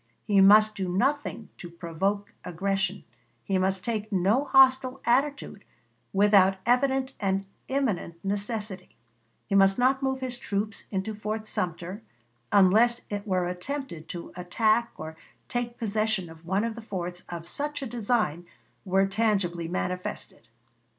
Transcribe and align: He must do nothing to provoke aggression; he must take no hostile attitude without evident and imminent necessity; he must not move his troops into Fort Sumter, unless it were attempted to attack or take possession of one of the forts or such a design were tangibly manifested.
He 0.25 0.41
must 0.41 0.73
do 0.73 0.89
nothing 0.89 1.49
to 1.59 1.69
provoke 1.69 2.33
aggression; 2.43 3.03
he 3.43 3.59
must 3.59 3.85
take 3.85 4.11
no 4.11 4.45
hostile 4.45 4.99
attitude 5.05 5.63
without 6.11 6.57
evident 6.65 7.13
and 7.19 7.45
imminent 7.67 8.15
necessity; 8.25 8.95
he 9.45 9.53
must 9.53 9.77
not 9.77 10.01
move 10.01 10.19
his 10.21 10.39
troops 10.39 10.85
into 10.89 11.13
Fort 11.13 11.45
Sumter, 11.45 12.01
unless 12.51 13.01
it 13.11 13.27
were 13.27 13.45
attempted 13.45 14.09
to 14.09 14.31
attack 14.35 14.89
or 14.97 15.15
take 15.47 15.77
possession 15.77 16.31
of 16.31 16.47
one 16.47 16.63
of 16.63 16.73
the 16.73 16.81
forts 16.81 17.23
or 17.31 17.43
such 17.43 17.83
a 17.83 17.85
design 17.85 18.47
were 18.83 19.05
tangibly 19.05 19.67
manifested. 19.67 20.47